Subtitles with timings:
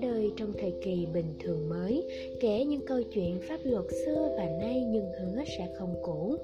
[0.00, 2.08] ra đời trong thời kỳ bình thường mới,
[2.40, 6.36] kể những câu chuyện pháp luật xưa và nay nhưng hứa sẽ không cũ.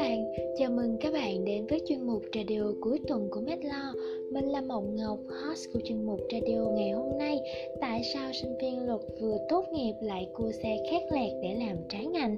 [0.00, 0.24] Bạn,
[0.58, 3.92] chào mừng các bạn đến với chuyên mục radio cuối tuần của Medlo
[4.32, 7.38] Mình là Mộng Ngọc, host của chuyên mục radio ngày hôm nay.
[7.80, 11.76] Tại sao sinh viên luật vừa tốt nghiệp lại cua xe khác lẹt để làm
[11.88, 12.36] trái ngành?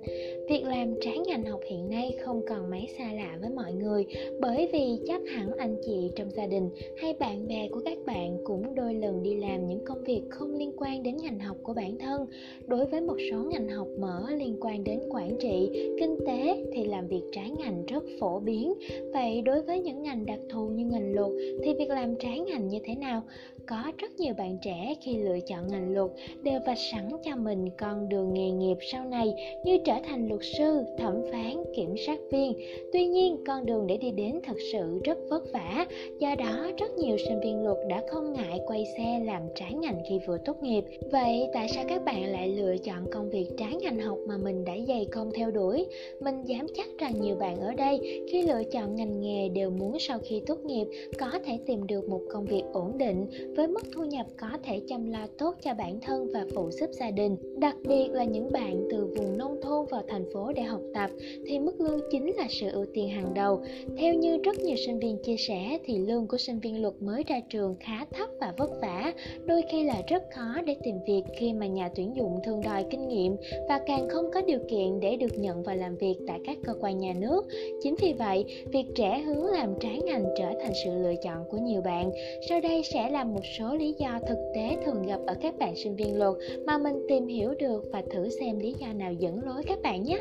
[0.49, 4.07] Việc làm trái ngành học hiện nay không còn mấy xa lạ với mọi người
[4.41, 8.39] bởi vì chắc hẳn anh chị trong gia đình hay bạn bè của các bạn
[8.45, 11.75] cũng đôi lần đi làm những công việc không liên quan đến ngành học của
[11.75, 12.27] bản thân.
[12.67, 15.71] Đối với một số ngành học mở liên quan đến quản trị,
[16.01, 18.75] kinh tế thì làm việc trái ngành rất phổ biến.
[19.13, 21.31] Vậy đối với những ngành đặc thù như ngành luật
[21.65, 23.23] thì việc làm trái ngành như thế nào?
[23.67, 26.11] Có rất nhiều bạn trẻ khi lựa chọn ngành luật
[26.43, 30.41] đều vạch sẵn cho mình con đường nghề nghiệp sau này như trở thành luật
[30.59, 32.53] sư, thẩm phán, kiểm sát viên.
[32.93, 35.87] Tuy nhiên, con đường để đi đến thật sự rất vất vả,
[36.19, 40.03] do đó rất nhiều sinh viên luật đã không ngại quay xe làm trái ngành
[40.09, 40.85] khi vừa tốt nghiệp.
[41.13, 44.65] Vậy tại sao các bạn lại lựa chọn công việc trái ngành học mà mình
[44.65, 45.87] đã dày công theo đuổi?
[46.21, 49.99] Mình dám chắc rằng nhiều bạn ở đây khi lựa chọn ngành nghề đều muốn
[49.99, 50.87] sau khi tốt nghiệp
[51.19, 54.81] có thể tìm được một công việc ổn định với mức thu nhập có thể
[54.89, 57.37] chăm lo tốt cho bản thân và phụ giúp gia đình.
[57.59, 61.11] Đặc biệt là những bạn từ vùng nông thôn vào thành phố để học tập
[61.47, 63.61] thì mức lương chính là sự ưu tiên hàng đầu.
[63.99, 67.23] Theo như rất nhiều sinh viên chia sẻ thì lương của sinh viên luật mới
[67.27, 69.13] ra trường khá thấp và vất vả,
[69.45, 72.85] đôi khi là rất khó để tìm việc khi mà nhà tuyển dụng thường đòi
[72.91, 73.37] kinh nghiệm
[73.69, 76.75] và càng không có điều kiện để được nhận vào làm việc tại các cơ
[76.81, 77.47] quan nhà nước.
[77.83, 81.59] Chính vì vậy, việc trẻ hướng làm trái ngành trở thành sự lựa chọn của
[81.59, 82.11] nhiều bạn.
[82.49, 85.59] Sau đây sẽ là một một số lý do thực tế thường gặp ở các
[85.59, 86.35] bạn sinh viên luật
[86.67, 90.03] mà mình tìm hiểu được và thử xem lý do nào dẫn lối các bạn
[90.03, 90.19] nhé.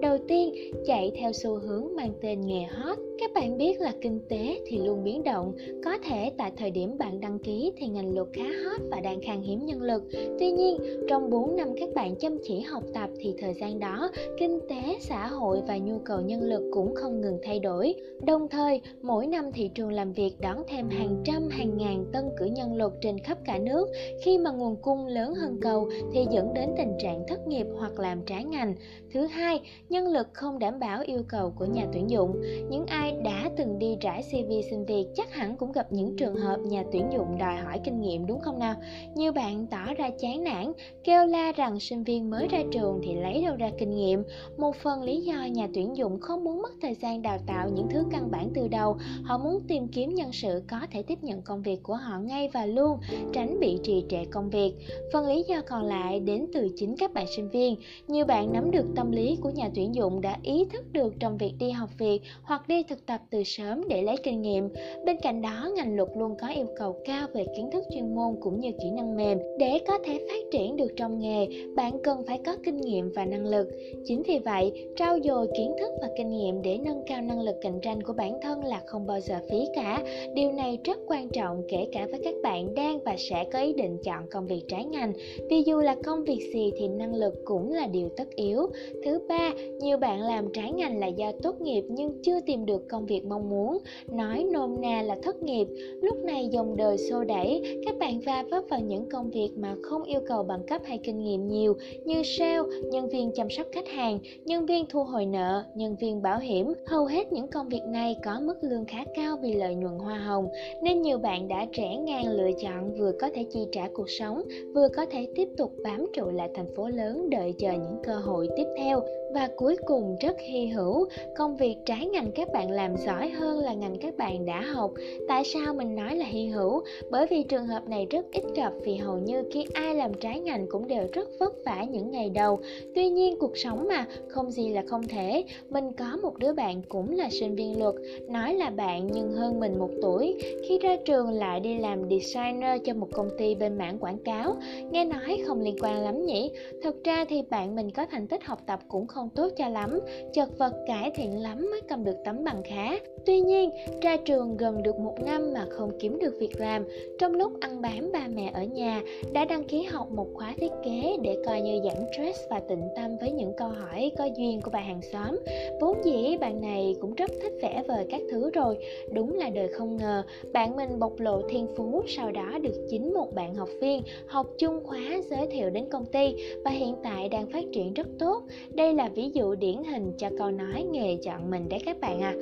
[0.00, 0.54] Đầu tiên,
[0.86, 2.98] chạy theo xu hướng mang tên nghề hot.
[3.18, 5.52] Các bạn biết là kinh tế thì luôn biến động,
[5.84, 9.20] có thể tại thời điểm bạn đăng ký thì ngành luật khá hot và đang
[9.20, 10.02] khan hiếm nhân lực.
[10.38, 10.78] Tuy nhiên,
[11.08, 14.96] trong 4 năm các bạn chăm chỉ học tập thì thời gian đó, kinh tế,
[15.00, 17.94] xã hội và nhu cầu nhân lực cũng không ngừng thay đổi.
[18.26, 22.24] Đồng thời, mỗi năm thị trường làm việc đón thêm hàng trăm hàng ngàn tân
[22.38, 23.88] cử nhân lực trên khắp cả nước.
[24.24, 27.98] Khi mà nguồn cung lớn hơn cầu thì dẫn đến tình trạng thất nghiệp hoặc
[27.98, 28.74] làm trái ngành.
[29.12, 32.42] Thứ hai, nhân lực không đảm bảo yêu cầu của nhà tuyển dụng.
[32.70, 36.36] Những ai đã từng đi rải CV xin việc chắc hẳn cũng gặp những trường
[36.36, 38.74] hợp nhà tuyển dụng đòi hỏi kinh nghiệm đúng không nào?
[39.14, 40.72] Nhiều bạn tỏ ra chán nản,
[41.04, 44.22] kêu la rằng sinh viên mới ra trường thì lấy đâu ra kinh nghiệm.
[44.56, 47.86] Một phần lý do nhà tuyển dụng không muốn mất thời gian đào tạo những
[47.90, 51.42] thứ căn bản từ đầu, họ muốn tìm kiếm nhân sự có thể tiếp nhận
[51.42, 52.98] công việc của họ ngay và luôn,
[53.32, 54.72] tránh bị trì trệ công việc.
[55.12, 57.76] Phần lý do còn lại đến từ chính các bạn sinh viên.
[58.08, 61.36] Nhiều bạn nắm được tâm lý của nhà tuyển dụng đã ý thức được trong
[61.36, 64.68] việc đi học việc hoặc đi thực tập từ sớm để lấy kinh nghiệm.
[65.06, 68.36] Bên cạnh đó, ngành luật luôn có yêu cầu cao về kiến thức chuyên môn
[68.40, 69.38] cũng như kỹ năng mềm.
[69.58, 71.46] Để có thể phát triển được trong nghề,
[71.76, 73.68] bạn cần phải có kinh nghiệm và năng lực.
[74.04, 77.56] Chính vì vậy, trau dồi kiến thức và kinh nghiệm để nâng cao năng lực
[77.60, 80.02] cạnh tranh của bản thân là không bao giờ phí cả.
[80.34, 83.72] Điều này rất quan trọng kể cả với các bạn đang và sẽ có ý
[83.72, 85.12] định chọn công việc trái ngành.
[85.50, 88.66] Vì dù là công việc gì thì năng lực cũng là điều tất yếu.
[89.04, 92.88] Thứ ba, nhiều bạn làm trái ngành là do tốt nghiệp nhưng chưa tìm được
[92.88, 95.66] công việc mong muốn, nói nôm na là thất nghiệp.
[96.02, 99.74] Lúc này dòng đời xô đẩy, các bạn va vấp vào những công việc mà
[99.82, 101.74] không yêu cầu bằng cấp hay kinh nghiệm nhiều
[102.04, 106.22] như sale, nhân viên chăm sóc khách hàng, nhân viên thu hồi nợ, nhân viên
[106.22, 106.72] bảo hiểm.
[106.86, 110.18] Hầu hết những công việc này có mức lương khá cao vì lợi nhuận hoa
[110.18, 110.48] hồng,
[110.82, 114.42] nên nhiều bạn đã trẻ ngang lựa chọn vừa có thể chi trả cuộc sống,
[114.74, 118.14] vừa có thể tiếp tục bám trụ lại thành phố lớn đợi chờ những cơ
[118.14, 119.00] hội tiếp theo.
[119.34, 121.06] Và cuối cùng rất hy hữu
[121.36, 124.92] công việc trái ngành các bạn làm giỏi hơn là ngành các bạn đã học.
[125.28, 126.82] Tại sao mình nói là hy hữu?
[127.10, 130.40] Bởi vì trường hợp này rất ít gặp vì hầu như khi ai làm trái
[130.40, 132.60] ngành cũng đều rất vất vả những ngày đầu.
[132.94, 135.44] Tuy nhiên cuộc sống mà không gì là không thể.
[135.70, 137.94] Mình có một đứa bạn cũng là sinh viên luật
[138.28, 140.34] nói là bạn nhưng hơn mình một tuổi.
[140.68, 144.18] Khi ra trường lại đi làm đi designer cho một công ty bên mảng quảng
[144.24, 144.54] cáo.
[144.90, 146.50] Nghe nói không liên quan lắm nhỉ?
[146.82, 150.00] Thực ra thì bạn mình có thành tích học tập cũng không tốt cho lắm.
[150.32, 152.96] Chật vật cải thiện lắm mới cầm được tấm bằng khá.
[153.26, 153.70] Tuy nhiên,
[154.02, 156.84] ra trường gần được một năm mà không kiếm được việc làm.
[157.18, 159.02] Trong lúc ăn bám ba mẹ ở nhà,
[159.32, 162.88] đã đăng ký học một khóa thiết kế để coi như giảm stress và tịnh
[162.96, 165.38] tâm với những câu hỏi có duyên của bà hàng xóm.
[165.80, 168.78] Vốn dĩ bạn này cũng rất thích vẽ vời các thứ rồi.
[169.12, 170.22] Đúng là đời không ngờ,
[170.52, 174.46] bạn mình bộc lộ thiên phú sau đó được chính một bạn học viên học
[174.58, 178.42] chung khóa giới thiệu đến công ty và hiện tại đang phát triển rất tốt.
[178.74, 182.20] Đây là ví dụ điển hình cho câu nói nghề chọn mình đấy các bạn
[182.20, 182.34] à.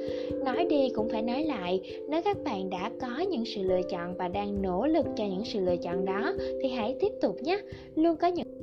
[0.44, 4.14] Nói đi cũng phải nói lại, nếu các bạn đã có những sự lựa chọn
[4.16, 6.32] và đang nỗ lực cho những sự lựa chọn đó
[6.62, 7.58] thì hãy tiếp tục nhé.
[7.94, 8.59] Luôn có những